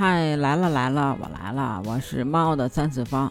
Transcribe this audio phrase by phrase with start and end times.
[0.00, 3.30] 嗨，来了来了，我来了，我是猫的三次方。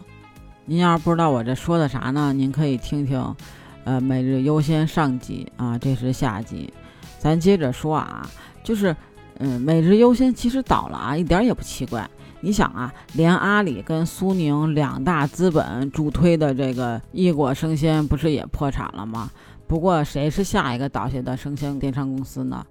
[0.66, 3.34] 您要是不知道我这说的啥呢，您可以听听，
[3.82, 6.72] 呃，每日优先上集啊，这是下集。
[7.18, 8.24] 咱接着说啊，
[8.62, 8.94] 就是，
[9.40, 12.08] 嗯，每日优先其实倒了啊，一点也不奇怪。
[12.40, 19.28] 你想啊，连阿里跟苏宁两大资本主推的这个易果生鲜，不是也破产了吗？
[19.66, 22.64] 不过谁是下一个倒下的生鲜电商公司呢？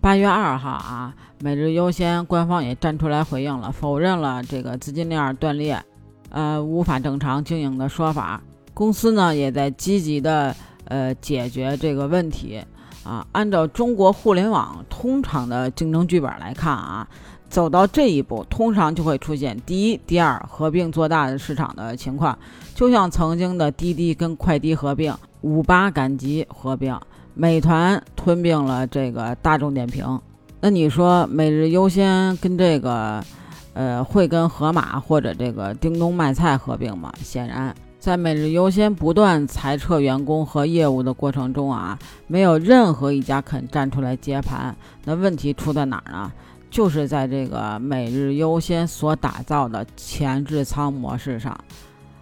[0.00, 5.78] 八月二号啊，每日优先官方也站出来回应了，否认了这个资金链断裂，
[6.30, 8.40] 呃，无法正常经营的说法。
[8.72, 12.58] 公司呢也在积极的呃解决这个问题
[13.04, 13.26] 啊。
[13.32, 17.06] 按照中国互联网通常的竞争剧本来看啊，
[17.50, 22.38] 走到这一步，通常就会出现第一、第二合并做大的市场的情况，
[22.74, 26.98] 就像曾经的滴滴跟快滴合并，五八赶集合并。
[27.34, 30.20] 美团吞并了这个大众点评，
[30.60, 33.22] 那你说每日优先跟这个，
[33.72, 37.12] 呃，会跟盒马或者这个叮咚卖菜合并吗？
[37.22, 44.74] 显然，在每日优先不断裁撤员工和业务的过程中啊，没有任何一家肯站出来接盘。
[45.04, 46.30] 那问题出在哪儿呢？
[46.70, 51.58] 就是在这个每日优先所打造的前置仓模式上。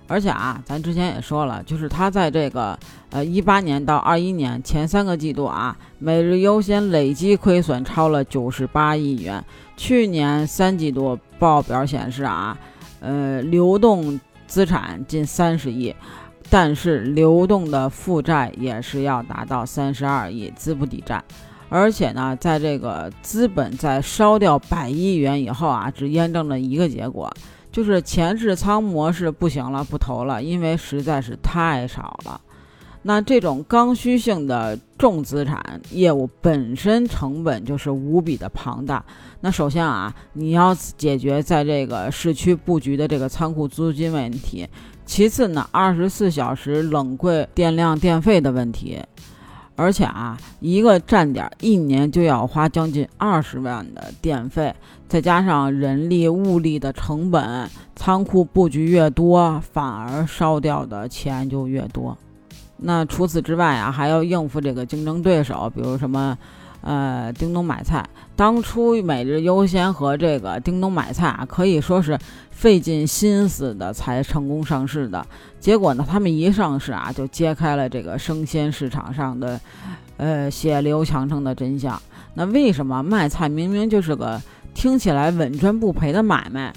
[0.08, 2.76] 而且啊，咱之前也说了，就是它在这个
[3.10, 9.44] 呃一八年到二一年前三个季度啊，每日优先累计亏损超了九十八亿元。
[9.76, 12.56] 去年三季度报表显示啊，
[13.00, 15.94] 呃流动资产近三十亿，
[16.48, 21.22] 但是流动的负债也是要达到三十二亿，资不抵债。
[21.68, 27.30] 而且呢，在这个资本在烧掉百亿元以后啊，只验证了一个结果。
[27.78, 32.40] 就是前置仓模式不行了，不投了，因为实在是太少了。
[33.02, 39.04] 那这种刚需性的重资产业务本身成本就是无比的庞大。
[39.42, 44.66] 那首先啊，你要解决在这个市区布局的这个仓库租金问题；
[45.06, 49.00] 其次呢，二十四小时冷柜电量电费的问题。
[49.78, 54.74] 而且啊，一个站点一年就要花将近二十万的电费，
[55.08, 62.18] 再加上人力物力的成本，仓库布局越多，反而烧掉的钱就越多。
[62.76, 66.36] 那除此之外啊，还要应付这个竞争对手，比如什么。
[66.88, 68.02] 呃，叮咚买菜，
[68.34, 72.18] 当初每日优先和这个叮咚买菜啊，可以说是
[72.50, 75.22] 费尽心思的才成功上市的。
[75.60, 79.60] 结果呢，他们一上市啊，就揭开了这个生鲜市场上的
[80.16, 82.00] 呃血流强盛的真相。
[82.32, 84.40] 那为什么卖菜明明就是个
[84.72, 86.72] 听起来稳赚不赔的买卖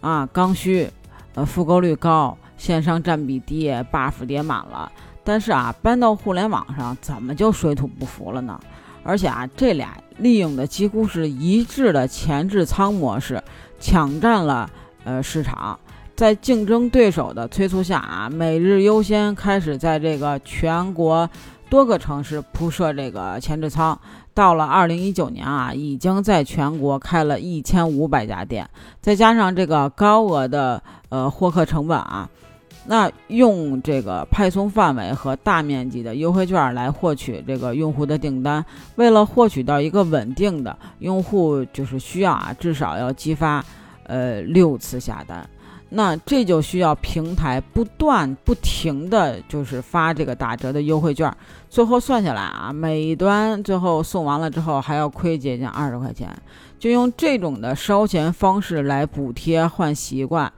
[0.00, 0.24] 啊？
[0.32, 0.88] 刚需，
[1.34, 4.92] 呃，复购率高，线上占比低，buff 叠满了，
[5.24, 8.60] 但是啊，搬到互联网上怎么就水土不服了呢？
[9.06, 13.42] 而且啊，这俩利用的几乎是一致的前置仓模式，
[13.78, 14.68] 抢占了
[15.04, 15.78] 呃市场。
[16.16, 21.28] 在竞争对手的催促下啊，每日优先开始在这个全国
[21.68, 23.98] 多个城市铺设这个前置仓。
[24.32, 28.68] 到了二零一九年啊，已经在全国开了一千五百家店，
[29.00, 32.28] 再加上这个高额的呃获客成本啊。
[32.88, 38.64] 那用这个派送范围和大面积的优惠券来获取这个用户的订单，
[38.94, 43.64] 为了获取到一个稳定的用户，就是需要啊，至少要激发
[44.04, 45.48] 呃六次下单。
[45.88, 51.32] 那这就需要平台不断不停的就是发这个打折的优惠券，
[51.70, 56.28] 最后算下来啊，每一端最后送完了之后还要亏接近二十块钱，
[56.78, 60.52] 就用这种的烧钱方式来补贴换习惯。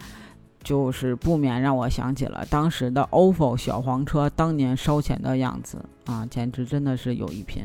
[0.68, 7.64] 就是不免让我想起了当时的 ofo 小黄车当年烧钱的样子啊，简直真的是有一拼。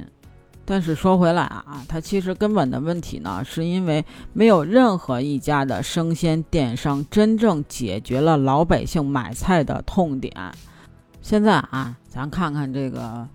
[0.64, 10.34] 但是说回来啊，它其实根本的问题呢，是因为没有任何一家的生鲜电商真正解决了老百姓买菜的痛点。
[11.22, 13.28] 现在啊，咱看看这个，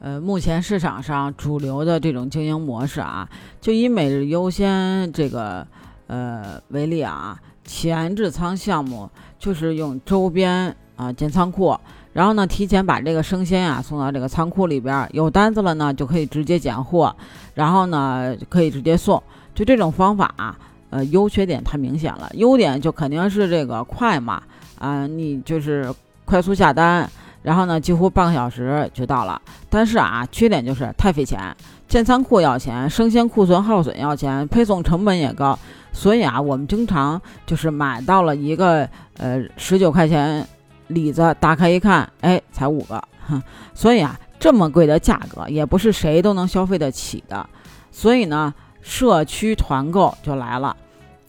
[0.00, 3.26] 呃，目前市场上主流的这种经营模式啊，
[3.58, 5.66] 就以每日优先这个
[6.08, 7.40] 呃为例啊。
[7.64, 9.08] 前置仓项目
[9.38, 11.76] 就是用周边啊建仓库，
[12.12, 17.14] 然后呢提前把这个生鲜啊送到这个仓库里边，有单子了呢就可以直接拣货，
[17.54, 19.22] 然后呢可以直接送。
[19.54, 20.56] 就这种方法啊，
[20.90, 22.30] 呃优缺点太明显了。
[22.34, 24.42] 优点就肯定是这个快嘛，
[24.78, 25.92] 啊你就是
[26.24, 27.08] 快速下单，
[27.42, 29.40] 然后呢几乎半个小时就到了。
[29.70, 31.40] 但是啊缺点就是太费钱，
[31.88, 35.58] 建仓库要钱，生鲜库存耗损要钱，配送成本也高。
[35.94, 38.86] 所以啊，我们经常就是买到了一个
[39.16, 40.46] 呃十九块钱
[40.88, 43.40] 李子，打开一看，哎，才五个，哼。
[43.72, 47.48] 所以啊，这么贵的价格也不是谁都能消费得起的。
[47.92, 48.52] 所以呢，
[48.82, 50.76] 社区团购就来了。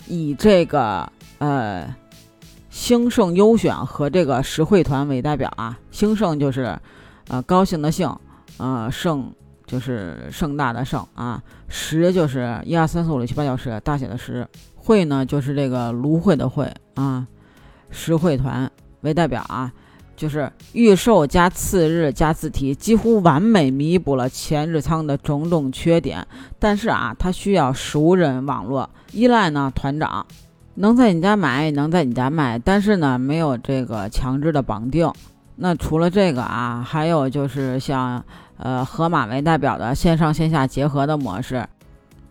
[0.07, 1.95] 以这个呃
[2.69, 5.77] 兴盛优选和这个实惠团为代表啊。
[5.91, 6.77] 兴盛就是
[7.29, 8.13] 呃高兴的兴，
[8.57, 9.31] 呃盛
[9.75, 11.43] 就是盛大的盛啊。
[11.67, 14.47] 十就是一二三四五六七八九十大写的十。
[14.75, 17.27] 会呢就是这个芦荟的会啊。
[17.89, 19.71] 十会团为代表啊。
[20.15, 26.25] 就是预售加次日加自提，几乎完美弥补了前日仓的种种缺点。
[26.57, 30.25] 但是啊，它需要熟人网络依赖呢，团长
[30.75, 35.11] 能在你家买，能在你家卖，但是呢，没有这个强制的绑定。
[35.57, 38.23] 那除了这个啊，还有就是像
[38.57, 41.67] 呃盒马为代表的线上线下结合的模式，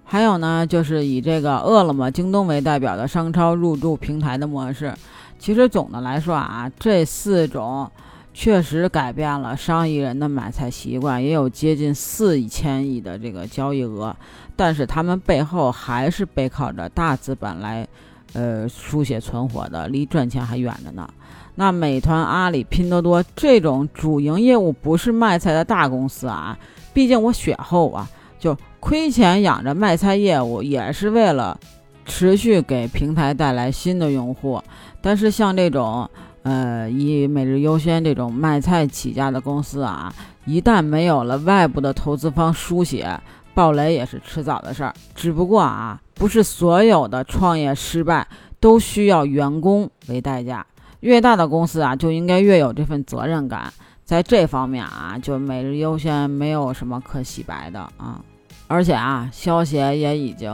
[0.05, 4.95] 还有呢，就是以这个饿了么、京东为代表的商超入驻平台的模式。
[5.39, 7.91] 其实总的来说啊，这四种
[8.33, 14.15] 确实改变了上亿人的买菜习惯，也有接近四千亿的这个交易额。
[14.57, 17.87] 但是他们背后还是背靠着大资本来，
[18.33, 21.09] 呃，书写存活的，离赚钱还远着呢。
[21.57, 26.59] 那美团、阿里、拼多多这种主营业务不是卖菜的大公司啊，
[26.93, 28.11] 毕竟我血厚啊，
[28.41, 31.57] 就亏钱养着卖菜业务，也是为了
[32.05, 34.61] 持续给平台带来新的用户。
[35.01, 36.11] 但是像这种，
[36.43, 40.13] 呃，以每日优鲜这种卖菜起家的公司啊，
[40.45, 43.21] 一旦没有了外部的投资方书写，
[43.55, 44.93] 暴雷也是迟早的事儿。
[45.15, 48.27] 只不过啊，不是所有的创业失败
[48.61, 50.67] 都需要员工为代价。
[51.01, 53.73] 越大的公司啊，就应该越有这份责任感。
[54.05, 58.21] 在这方面啊，就每日优先没有什么可洗白的啊。
[58.67, 60.51] 而且啊，消协也已经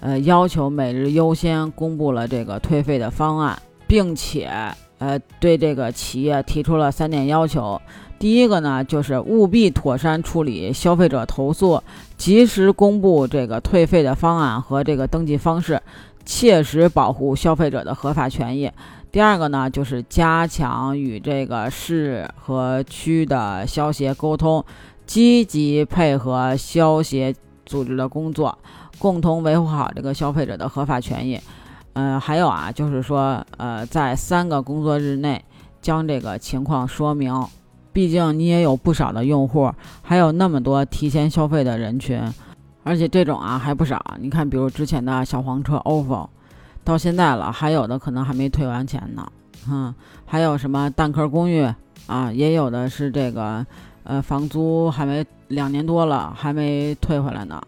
[0.00, 3.58] 呃要求每日优先公布了这个退费的方案。
[3.88, 4.50] 并且，
[4.98, 7.80] 呃，对这个企业提出了三点要求。
[8.18, 11.82] 第一个呢，就是务必妥善处理消费者投诉，
[12.16, 15.80] 及时公布这个退费的方案和这个登记方式，
[16.24, 18.70] 切实保护消费者的合法权益。
[19.12, 24.64] 第二个呢，就是加强与这个市和区的消协沟通，
[25.06, 27.34] 积极配合消协
[27.66, 28.58] 组织的工作，
[28.98, 31.38] 共同维护好这个消费者的合法权益。
[31.92, 35.44] 嗯，还有啊，就是说，呃，在三个工作日内
[35.80, 37.32] 将这个情况说明。
[37.96, 39.72] 毕竟你也有不少的用户，
[40.02, 42.20] 还有那么多提前消费的人群，
[42.84, 44.04] 而且这种啊还不少。
[44.20, 46.28] 你看，比如之前的小黄车 ofo，
[46.84, 49.26] 到现在了，还有的可能还没退完钱呢。
[49.70, 49.94] 嗯，
[50.26, 51.66] 还有什么蛋壳公寓
[52.06, 53.66] 啊，也有的是这个，
[54.04, 57.58] 呃，房租还没两年多了，还没退回来呢。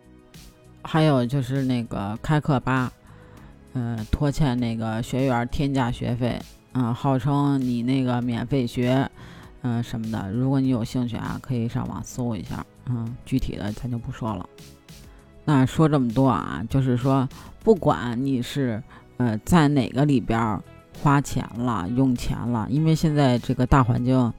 [0.83, 2.93] 还有就是那个开课吧。
[3.73, 6.39] 嗯，拖欠那个学员天价学费，
[6.75, 9.11] 嗯，号称你那个免费学，
[9.63, 10.31] 嗯什么的。
[10.33, 14.49] 如果你有兴趣啊，可以上网搜一下，嗯，具体的咱就不说了。
[15.45, 17.29] 那说这么多啊，就是说，
[17.65, 18.83] 不管你是
[19.17, 20.61] 呃在哪个里边
[21.03, 24.33] 花钱了、用钱了，因为现在这个大环境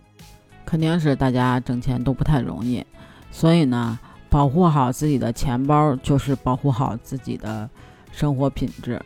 [0.66, 2.86] 肯定是大家挣钱都不太容易，
[3.32, 3.98] 所以呢，
[4.30, 7.68] 保护好自己的钱包就是保护好自己的
[8.12, 9.02] 生活品质。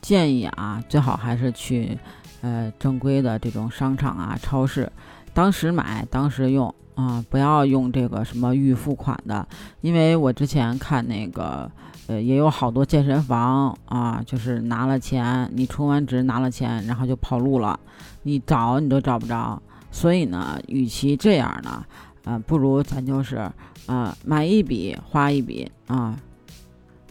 [0.00, 1.98] 建议啊，最好还是去，
[2.42, 4.90] 呃，正规的这种商场啊、超市，
[5.32, 9.46] 当时买当时用啊，不要用这个什么预付款的，
[9.80, 11.70] 因为我之前看那个，
[12.08, 17.78] 呃，也有好多健身房啊，就是拿了钱，你充完值拿了钱，然后就跑路了，
[18.24, 19.62] 你找你都找不着。
[19.92, 21.84] 所以呢，与其这样呢，
[22.24, 23.36] 呃，不如咱就是，
[23.86, 26.18] 啊，买一笔花一笔啊。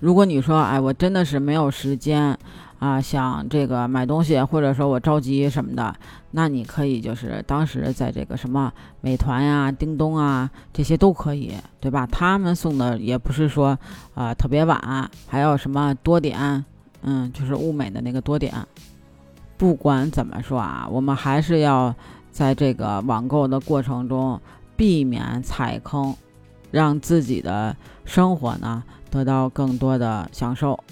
[0.01, 2.37] 如果你说，哎，我真的是没有时间。
[2.81, 5.95] 啊，想这个买东西，或者说我着急什么的，
[6.31, 12.07] 那你可以就是当时在这个什么美团呀、叮咚啊这些都可以，对吧？
[12.11, 13.77] 他们送的也不是说
[14.15, 16.65] 啊特别晚，还有什么多点，
[17.03, 18.51] 嗯，就是物美的那个多点。
[19.59, 21.93] 不管怎么说啊，我们还是要
[22.31, 24.41] 在这个网购的过程中
[24.75, 26.15] 避免踩坑，
[26.71, 30.83] 让自己的生活呢得到更多的享受。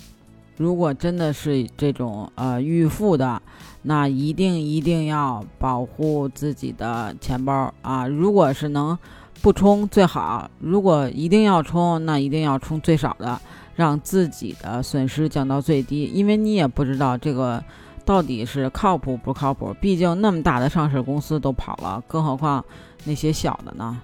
[0.59, 3.41] 如果真的是这种呃预付的，
[3.83, 8.05] 那一定一定要保护自己的钱包啊！
[8.05, 8.99] 如果是能
[9.41, 13.39] 不充最好，如果一定要充，那一定要充最少的，
[13.77, 16.11] 让自己的损失降到最低。
[16.13, 17.63] 因为你也不知道这个
[18.03, 22.61] 到底是靠谱不靠谱，毕竟那么大的上市公司都跑了，更何况
[23.05, 23.97] 那些小的呢？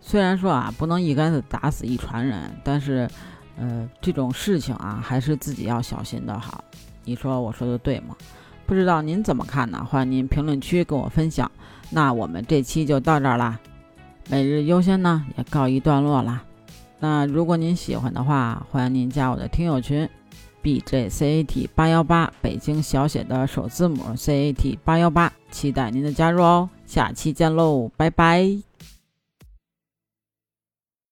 [0.00, 3.06] 虽然说啊，不能一竿子打死一船人，但是。
[3.56, 6.64] 呃，这种事情啊，还是自己要小心的好。
[7.04, 8.16] 你说我说的对吗？
[8.66, 9.86] 不知道您怎么看呢？
[9.88, 11.50] 欢迎您评论区跟我分享。
[11.90, 13.60] 那我们这期就到这儿啦，
[14.28, 16.42] 每日优先呢也告一段落啦。
[16.98, 20.08] 那如果您喜欢的话，欢迎您加我的听友群
[20.62, 26.68] ，b j c a t 八幺八，北京小写的首字母 c a t 八幺八，期待您的加入哦！
[26.86, 28.73] 下期见喽，拜拜。